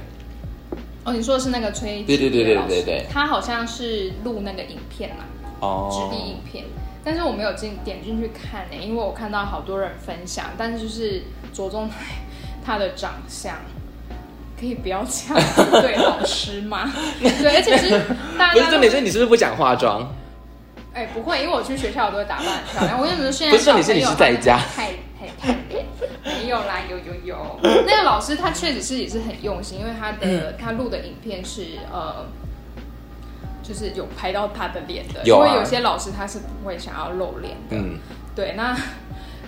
[1.04, 5.24] 哦，你说的是那个崔对对对对对对他好像是录那个影片嘛，
[5.60, 6.64] 哦直立影片，
[7.04, 11.94] 但是我没有进点进去看呢、因为我看到好多人分享，但是就是着重在
[12.64, 13.56] 他的长相。
[14.58, 16.92] 可以不要这样子对老师吗？
[17.20, 17.90] 对，而且是
[18.38, 20.06] 大家不是重点是你是不是不讲化妆？
[20.94, 22.98] 哎、不会，因为我去学校我都会打扮很漂亮。
[22.98, 25.84] 我跟你们说，现在不是重点是你是在家太太太脸，
[26.24, 27.60] 没有啦，有有有。
[27.62, 32.24] 那个老师他确实是也是很用心，因为他的他录的影片是呃，
[33.62, 35.20] 就是有拍到他的脸的。
[35.24, 37.76] 有啊因为有些老师他是不会想要露脸的。
[37.76, 37.98] 嗯，
[38.34, 38.74] 对，那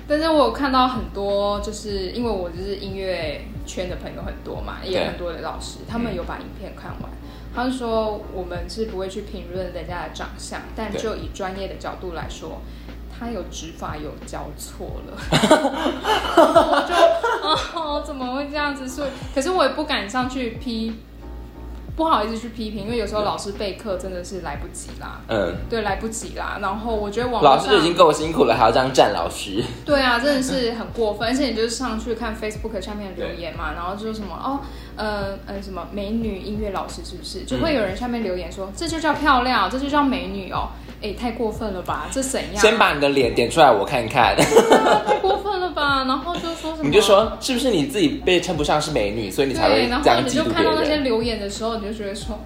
[0.09, 7.11] 但是我有看到很多，就是因为我就是音乐圈的朋友很多嘛，也有很多的老师，他们有把影片看完。
[7.55, 12.61] 他们说我们是不会去评论人家的长相，但就以专业的角度来说，
[13.19, 15.17] 他有指法有交错了，
[16.37, 16.95] 我就
[17.79, 18.89] 哦怎么会这样子？
[18.89, 20.95] 所以可是我也不敢上去批，
[21.99, 25.21] 不好意思去批评，因为有时候老师备课真的是来不及啦。
[25.27, 26.59] 嗯，对，来不及啦。
[26.63, 29.61] 然后我觉得网老师就已经够辛苦了，还要这样站老师。
[29.85, 34.61] 对啊，真的是很过分，而且你就是上去看 Facebook 下面的留言嘛，然后就是什么哦，
[34.99, 37.45] 呃呃什么美女音乐老师是不是？
[37.45, 40.69] 就会有人下面留言说、这就叫漂亮，这就叫美女哦，
[41.01, 42.09] 哎，太过分了吧？
[42.13, 42.61] 这怎样？
[42.61, 44.35] 先把你的脸点出来，我看看。
[44.35, 46.05] 啊太过分了吧？
[46.05, 46.85] 然后就说什么？
[46.85, 50.97] 你就说是不是你自己被称不上是美女，所以你才会对，然这样后你就看到那些？
[50.99, 52.39] 留言的时候，你就觉得说。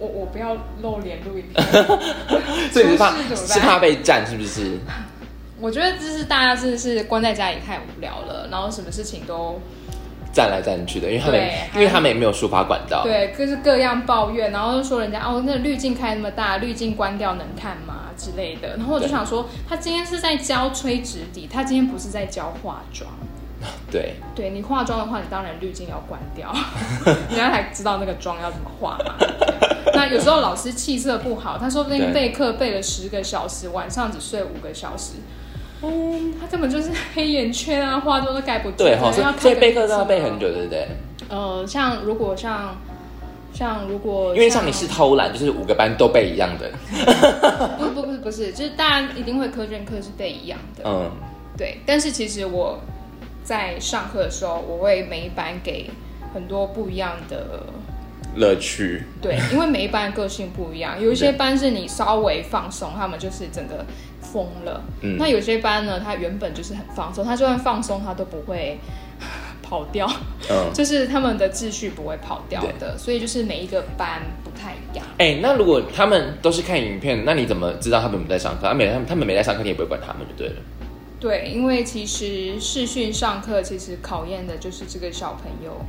[0.00, 1.72] 我我不要露脸录影片，
[2.70, 4.78] 所以你是怕怎么办是怕被占，是不是？
[5.60, 9.60] 我觉得这是大家真的是关在家里太无聊了，然后什么事情都
[10.38, 13.02] 站来站去的，因为他们对因为他们也没有抒发管道。
[13.02, 18.76] 对，各式各样抱怨，然后就说人家哦，那滤镜开那么大，滤镜关掉能看吗之类的。
[18.76, 23.10] 然后我就想说，他今天是在教吹直底，他今天不是在教化妆。
[23.90, 26.54] 对对你化妆的话，你当然滤镜要关掉，
[27.04, 29.16] 人家才知道那个妆要怎么化嘛。
[29.92, 35.14] 那有时候老师气色不好，他说不定对备课备了十个小时，晚上只睡五个小时。
[35.82, 38.78] 嗯，他根本就是黑眼圈啊，化妆都盖不住。
[38.78, 40.88] 对哈，所以备课都要备很久，对不对？
[41.28, 42.76] 呃，像如果像
[43.52, 46.70] 像如果因为像你是偷懒，就是五个班都背一样的。
[47.78, 51.10] 不不不是不是，就是大家一定会科卷课是背一样的，嗯，
[51.56, 51.78] 对。
[51.86, 52.80] 但是其实我
[53.44, 55.90] 在上课的时候，我会每一班给
[56.34, 57.62] 很多不一样的，
[58.34, 59.04] 乐趣。
[59.22, 63.84] 对，因为每一班个性不一样，有一些班是你稍微放松，他们就是整个
[64.32, 64.82] 疯了。
[65.02, 68.78] 嗯那有些班呢，他原本就是很放松，他就算放松，他都不会
[69.62, 70.06] 跑掉，
[70.50, 75.06] 嗯， 就是他们的秩序不会跑掉的，所以就是每一个班不太一样。
[75.18, 78.66] 哎、那如果他们都是看影片，那你怎么知道他们有没有在上课？
[78.66, 80.56] 啊没他们他们没在上课，你也不会管他们就对了。
[81.20, 85.84] 对，因为其实视讯上课其实考验的就是这个小朋友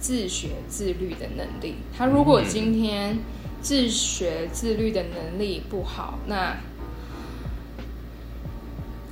[0.00, 1.76] 自学自律的能力。
[1.96, 3.16] 他如果今天
[3.60, 6.56] 自学自律的能力不好，那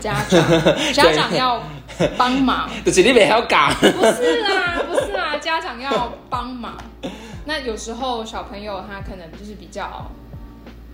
[0.01, 0.41] 家长
[0.93, 1.63] 家长要
[2.17, 6.77] 帮忙，就是你没还要讲，不是啦，不是啦，家长要帮忙。
[7.45, 10.11] 那有时候小朋友他可能就是比较，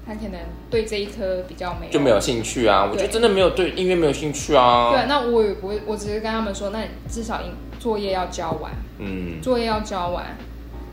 [0.06, 0.40] 他可能
[0.70, 2.88] 对这一科比较没有就没有兴趣啊。
[2.90, 4.90] 我觉得真的没有对音乐没有兴趣啊。
[4.90, 10.36] 对，那我也不会，我只是跟他们说，那你至少应作业要交完，嗯，作业要交完。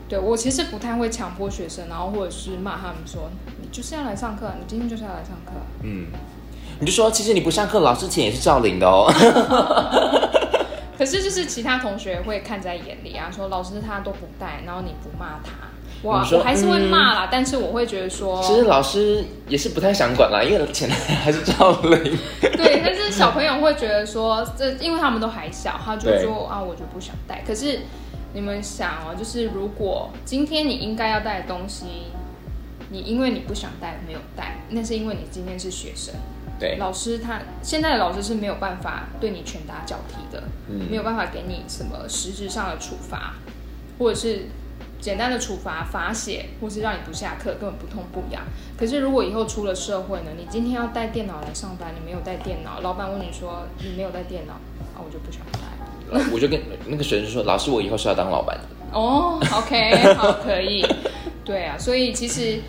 [0.06, 3.30] 对我其实不太会强迫学生，然后或者是骂他们说，
[3.62, 5.52] 你就是要来上课，你今天就是要来上课。
[5.82, 6.08] 嗯，
[6.80, 9.12] 你就说其实你不上课，老师钱也是照领的哦。
[10.96, 15.50] 可是就是其他同学会看在眼里啊，说老师他都不带，然后你不骂他，
[16.08, 22.16] 哇我还是会嗯骂啦，但是我会觉得说，其实老师也是不太想管啦，因为钱还是照领。
[22.40, 27.42] 对，但是小朋友会觉得说，这因为他们都还小，他就说啊，我就不想带。
[27.44, 27.80] 可是
[28.32, 31.86] 你们想哦，就是如果今天你应该要带的东西，
[32.90, 36.14] 你因为你不想带没有带，那是因为你今天是学生。
[36.58, 43.34] 对，老师他现在的老师是没有办法对你拳打脚踢的，嗯没有办法给你什么实质上的处罚，
[43.98, 44.46] 或者是
[45.00, 48.42] 简单的处罚、罚写，或是让你不下课，根本不痛不痒。
[48.78, 55.58] 可是如果以后出了社会呢，你今天要带电脑来上班，你没有带电脑，老板问你说你没有带电脑，啊，我就不想带。
[56.32, 58.62] 我就跟那个学生说，老师，我以后是要当老板的。
[58.96, 60.86] 哦，OK，好，可以。
[61.44, 62.60] 对啊，所以其实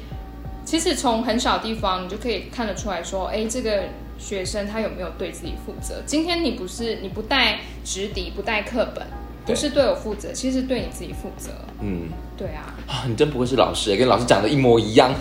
[0.76, 3.84] 其实从很小地方你就可以看得出来说，哎，这个
[4.18, 6.04] 学生他有没有对自己负责？
[6.06, 9.08] 今天你不是你不带纸底，不带课本，
[9.46, 11.52] 不是对我负责，其实对你自己负责。
[11.80, 15.14] 嗯，对啊，啊，你真不愧是老师，跟老师讲的一模一样。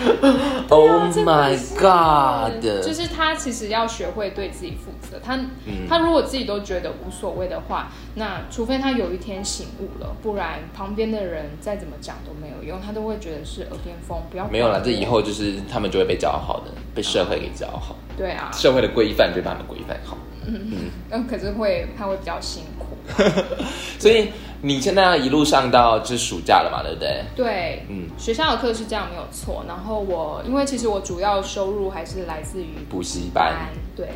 [0.68, 2.62] oh my god！
[2.82, 5.18] 就是他其实要学会对自己负责。
[5.22, 20.16] 他、嗯他如果自己都觉得无所谓的话，那除非他有一天醒悟了，不然旁边的人再怎么讲都没有用，他都会觉得是耳边风，不要没有啦，管我这以后就是他们就会被教好的，被社会给教好，对啊，社会的规范就会把他们规范好。
[20.46, 22.86] 嗯嗯，可是会他会比较辛苦。
[23.98, 24.28] 所以
[24.62, 27.24] 你现在要一路上到就是暑假了嘛，对不对？
[27.34, 29.64] 对，嗯，学校的课是这样没有错。
[29.66, 34.08] 然后我因为其实我主要收入还是来自于补习班，对，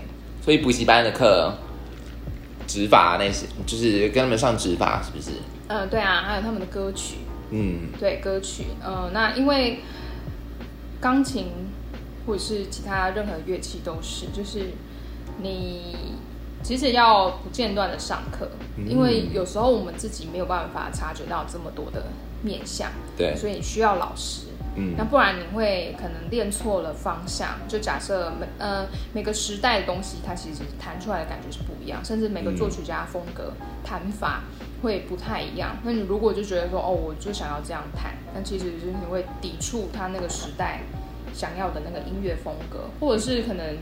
[0.42, 1.52] 所以补习班的课，
[2.66, 5.30] 指法那些，就是跟他们上指法，是不是？
[5.68, 7.16] 嗯、对啊，还有他们的歌曲，
[7.50, 9.80] 嗯，对歌曲，嗯、那因为
[11.00, 11.46] 钢琴
[12.26, 14.72] 或者是其他任何乐器都是，就是
[15.40, 15.96] 你
[16.64, 18.48] 其实要不间断的上课，
[18.78, 22.04] 嗯因为有时候我们自己没有办法察觉到这么多的
[22.42, 24.46] 面相，对，所以你需要老师。
[24.76, 27.60] 嗯那不然你会可能练错了方向。
[27.68, 33.52] 就假设每呃每个时代的东西，它其实弹出来的感觉是不一样，甚至每个作曲家风格、
[33.84, 34.40] 弹法
[34.82, 35.76] 会不太一样。
[35.84, 40.80] 那你如果就觉得说哦，我就想要这样弹，那其实就是你会抵触他那个时代
[41.32, 43.76] 想要的那个音乐风格，或者是可能。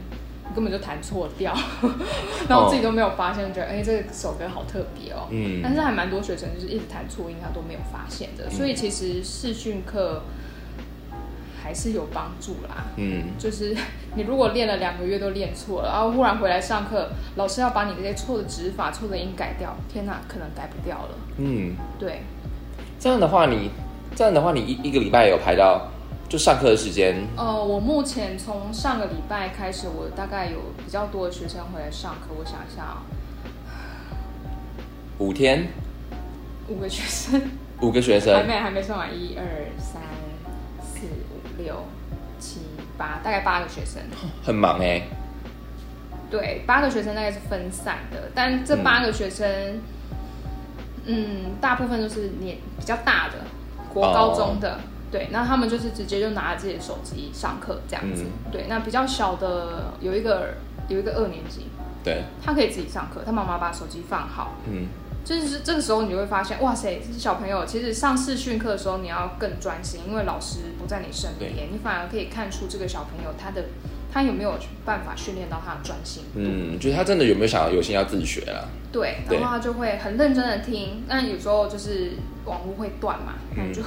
[0.52, 1.54] 你根本就弹错调，
[2.46, 5.26] 然后自己都没有发现，觉得哎、这首歌好特别哦。
[5.30, 8.50] 嗯但是还蛮多学生就是一直弹错音，他都没有发现的。
[8.50, 10.22] 所以其实视讯课
[11.62, 12.84] 还是有帮助啦。
[12.96, 13.74] 嗯，就是
[14.14, 21.14] 你如果练了两个月都练错了，然后忽然回来上课，老师要把你这些错的指法、错的音改掉，天哪，可能改不掉了。
[21.38, 22.22] 嗯，对，
[22.98, 23.70] 这样的话你，
[24.14, 25.88] 这样的话你一一个礼拜有排到
[26.32, 32.28] 就上课的时间，呃，我目前从上个礼拜开始，我大概有比较多的学生回来上课。
[32.34, 33.02] 我想一下啊、
[35.18, 35.68] 五天，
[36.68, 37.38] 五个学生，
[37.82, 39.44] 五个学生还，没还没算完，一二
[39.76, 40.00] 三
[40.82, 41.84] 四五六
[42.40, 42.60] 七
[42.96, 44.00] 八，大概八个学生。
[44.42, 45.02] 很忙哎、
[46.30, 49.46] 对，八个学生大概是分散的，但这八个学生，
[51.04, 53.34] 嗯大部分都是年比较大的，
[53.92, 54.80] 国高中的。
[55.12, 58.24] 对，那他们就是直接就拿着自己的手机上课这样子。
[58.24, 60.54] 嗯对，那比较小的有一个
[60.88, 61.66] 有一个二年级，
[62.02, 64.56] 对，他可以自己上课，他妈妈把手机放好。
[64.66, 64.86] 嗯，
[65.24, 73.64] 就是这个时候你就会发现，哇塞，这些小朋友其实上视讯课的时候你要更专心，因为老师不在你身边，你反而可以看出这个小朋友他的
[74.12, 76.24] 他有没有办法训练到他的专心。
[76.34, 78.64] 嗯，就是他真的有没有想要有心要自己学啦？
[78.90, 82.12] 对，对然后他就会很认真的听，但有时候就是
[82.44, 83.82] 网络会断嘛，那你就、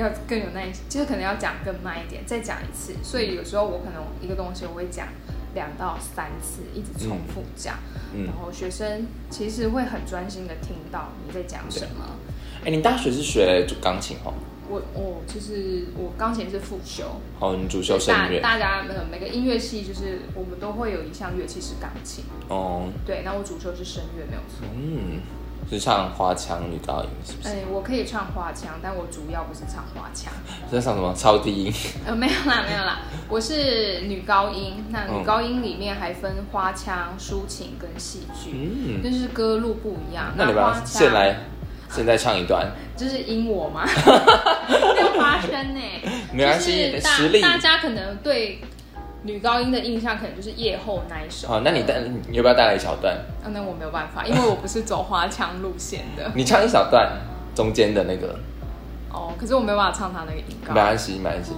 [0.00, 2.94] 要更有耐心，就是可能要讲更慢一点，再讲一次。
[3.02, 5.08] 所以有时候我可能一个东西我会讲
[5.54, 7.76] 两到三次，一直重复讲，
[8.14, 12.16] 嗯然后学生其实会很专心的听到你在讲什么。
[12.64, 14.34] 哎、你大学是学钢琴哦？
[14.68, 17.04] 我我就是我钢琴是副修，
[17.38, 24.66] 哦，你主修声大乐大家那个每个音乐系就是我们都会有一项乐器是钢琴，哦，对，那我主修是声乐没有错。
[24.74, 25.20] 嗯，
[25.68, 27.48] 是唱花腔女高音是不是？
[27.48, 30.32] 哎、我可以唱花腔，但我主要不是唱花腔。
[30.70, 31.72] 在唱什么超低音？
[32.06, 34.84] 呃， 没有啦，没有啦，我是女高音。
[34.90, 40.32] 那嗯女高音里面还分花腔、抒情跟戏剧，嗯，就是歌路不一样。
[40.36, 41.36] 那你们花腔现来
[41.90, 43.84] 现在唱一段，就是因我吗？
[44.68, 45.80] 没有发生呢、
[46.32, 48.60] 没关系就是大实力大家可能对
[49.26, 51.48] 女高音的印象可能就是夜后那一首。
[51.48, 53.12] 哦，那你带你要不要带来一小段？
[53.42, 56.30] 啊，那我没有办法，因为我不是走花腔路线的。
[56.34, 57.10] 你唱一小段
[57.54, 58.38] 中间的那个，
[59.12, 60.72] 哦，可是我没有办法唱他那个音高。
[60.72, 61.52] 没关系，没关系。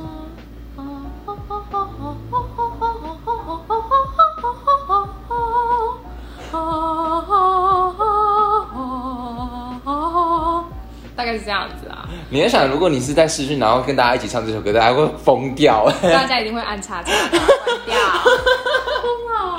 [11.15, 11.88] 大概是这样子啊。
[12.31, 15.91] 你要想，如果你是在试训，然后跟大家一起唱这首歌，大家会疯掉。
[16.03, 17.97] 大家一定会按叉叉把它关掉。
[19.27, 19.57] 哇，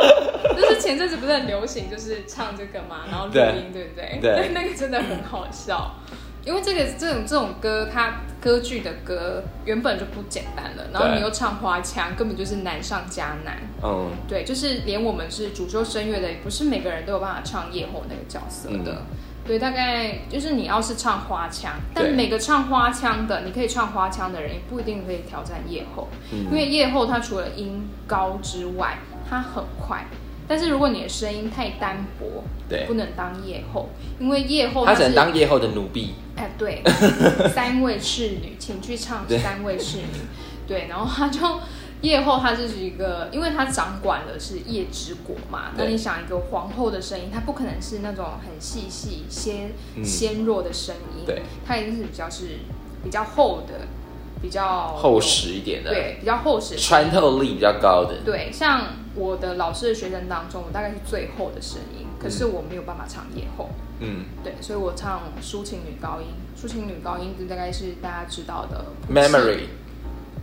[0.55, 4.19] 就是前阵子不是很流行，就是唱这个嘛，然后录音，对不对？
[4.21, 5.95] 对，那个真的很好笑。
[6.45, 13.57] 因为这个这种这种歌，它歌剧的歌原本就不简单了，然后你又唱花腔，根本就是难上加难。
[13.83, 19.03] 嗯，对，就是连我们是主修声乐的，也不是每个人都有办法唱夜后那个角色的。
[19.49, 30.05] 对，大概就是你要是唱花腔，但每个唱花腔的，你可以唱花腔的人，也不一定可以挑战夜后，因为夜后它除了音高之外，它很快。
[30.47, 33.89] 但是如果你的声音太单薄，对，不能当夜后，
[34.19, 36.13] 因为夜后他只能当夜后的奴婢。
[36.35, 36.83] 哎，对，
[37.49, 40.03] 三位侍女，请去唱三位侍女。
[40.67, 41.39] 对，然后他就
[42.01, 45.71] 夜后，它就是一个，因为它掌管的是夜之国嘛。
[45.77, 49.71] 那你想一个皇后的声音，她不可能是那种很细细、纤
[50.03, 52.59] 纤弱的声音，对，她一定是比较是
[53.03, 53.87] 比较厚的。
[54.41, 58.21] 比较厚实一点的，对，比较厚实，穿透力比较高的。
[58.23, 58.83] 对，像
[59.13, 63.69] 我的老师的学生当中，我大概是最厚的声音，可是我没有办法唱夜后。
[63.99, 69.65] 嗯，对，所以我唱抒情女高音，抒情女高音就大概是大家知道的 Memory。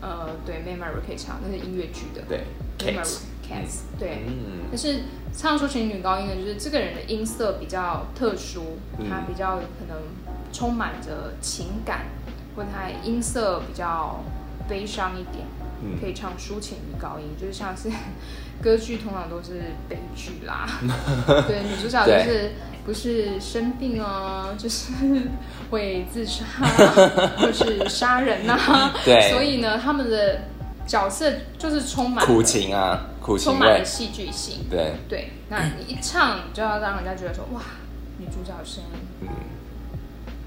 [0.01, 2.23] 呃，对，Memory 可以唱，那是音乐剧的。
[2.29, 2.45] 对
[2.79, 4.25] ，Memory，Cats，对。
[4.27, 4.65] 嗯。
[4.71, 5.01] 但是
[5.33, 8.79] 唱抒情女高音的，就是这个人的音色比较特殊，
[9.09, 9.99] 他比较可能
[10.53, 12.07] 充满着情感。
[12.57, 14.25] 或他音色比较
[14.67, 15.45] 悲伤一点，
[16.01, 17.91] 可以唱抒情女高音，就是像是
[18.63, 20.69] 歌剧通常都是悲剧啦，
[21.47, 22.53] 对，女主角就是
[22.85, 24.93] 不是生病哦， 就是
[25.71, 26.45] 会自杀
[27.39, 30.41] 或是杀人呐，对，所以呢，他们的
[30.87, 37.61] 角色就是充满苦情啊，苦情充满了戏剧性，对对，那你一唱就要让人家觉得说哇，
[38.19, 39.29] 女主角的声音，嗯，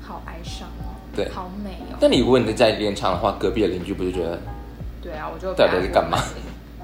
[0.02, 0.96] 好哀伤哦。
[1.16, 1.98] 对，好美哦。
[2.00, 4.40] 但你如果你在练唱的话，隔壁的邻居不是觉得？
[5.02, 6.18] 对啊，我就到底是干嘛？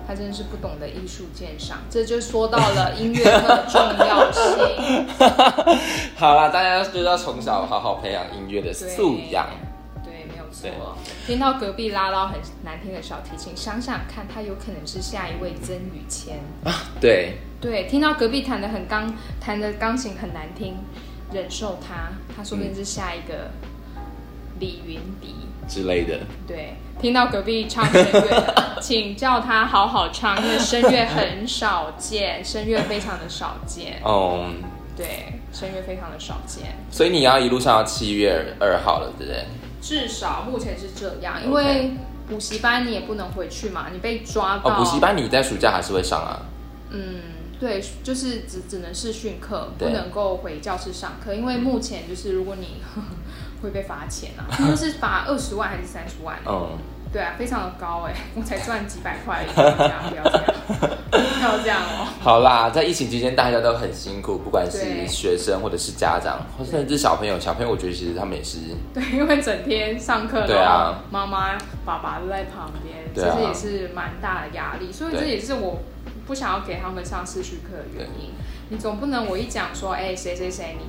[0.07, 5.07] 他真的是不懂得艺术鉴赏，这就说到了音乐的重要性。
[6.15, 9.47] 好了，大家就要从小好好培养音乐的素养。
[10.03, 10.95] 对，没有错。
[11.25, 16.71] 听到隔壁拉到很难听的小提琴，想想看，他有可能是下一位曾宇谦啊。
[17.01, 17.37] 对。
[17.59, 20.75] 对，听到隔壁弹的很钢，弹的钢琴很难听，
[21.31, 23.49] 忍受他，他说不定是下一个。
[24.59, 25.35] 李云迪
[25.67, 33.99] 之类的，对，听到隔壁唱声乐，请叫他好好唱，因为声乐很少见，声乐非常的少见。
[34.05, 34.49] 哦，
[34.95, 36.75] 对，声乐非常的少见。
[36.89, 39.45] 所以你要一路上到七月二号了，对不对？
[39.81, 41.91] 至少目前是这样，因为
[42.29, 44.69] 补习班你也不能回去嘛，你被抓到。
[44.69, 46.41] 哦，补习班你在暑假还是会上啊？
[46.91, 47.21] 嗯，
[47.59, 52.77] 对，就是只只能是训课，不能够回教室上课，因为目前就是如果你。
[53.65, 54.45] 会被罚钱啊？
[54.51, 56.37] 他们是罚二十万还是三十万？
[56.45, 56.77] 嗯，
[57.11, 60.53] 对啊，非常的高哎， 我才赚几百块，不要这样，不要这样，
[61.11, 62.07] 不要这样哦。
[62.21, 68.57] 好啦，在疫情期间，大家都很辛苦，不管是学生或者是家长，或甚至小朋友，小朋友我觉得其实他们也是，
[68.93, 75.79] 对，因为整天上课，对啊，妈妈、爸爸都在旁边，其实也是蛮大的压力，所以这也是我
[76.27, 78.31] 不想要给他们上四序课的原因。
[78.69, 80.85] 你总不能我一讲说，哎，谁谁谁你。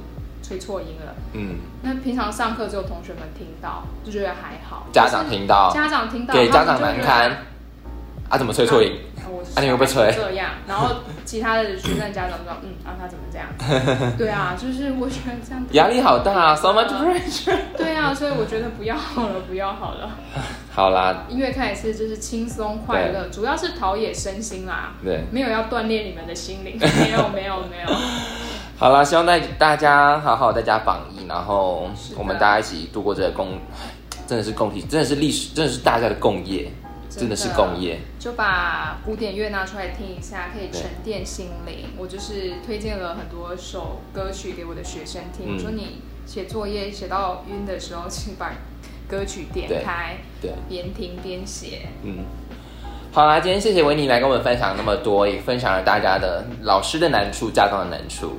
[0.46, 4.86] 吹错音了，嗯，那平常上课只有同学们听到，就觉得还好。
[4.92, 7.36] 家长听到，家长听到，给家长难堪。
[8.28, 8.92] 啊，怎么吹错音？
[9.54, 10.12] 啊，你会不会吹？
[10.12, 13.46] 这样，然后其他的学生家长说，嗯，啊，他怎么这样？
[14.18, 17.56] 对啊，就是我觉得这样压力好大，so much pressure。
[17.76, 20.10] 对啊，所以我觉得不要好了，不要好了。
[20.74, 24.94] 好啦，音乐看也是就是轻松快乐，主要是陶冶身心啦。
[25.04, 27.98] 对，没有要锻炼你们的心灵， 没有，没有，没有。
[28.78, 33.58] 好了，希望大大家好好在家防疫，然后我们大家一起度过这个共，
[34.26, 36.70] 真的是共体，真的是历史，真的是大家的共业，
[37.08, 37.98] 真的是共业。
[38.18, 41.86] 就把古典乐拿出来听一下，可以沉淀心灵。
[41.96, 48.52] 我就是推荐了很多首歌曲给我的学生听，说你写作业写到晕的时候， 请把
[49.08, 51.88] 歌曲点开，对，边听边写。
[52.02, 52.26] 嗯。
[53.16, 58.38] 好啦，今天谢谢维尼来跟我们分享那么多，也分享了大家的老师的难处、家长的难处。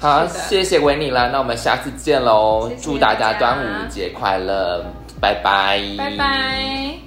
[0.00, 2.72] 好，谢谢维尼啦，那我们下次见喽！
[2.80, 4.82] 祝大家端午节快乐，
[5.20, 7.05] 拜拜，拜拜。